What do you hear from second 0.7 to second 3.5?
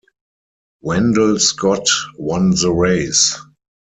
Wendell Scott won the race.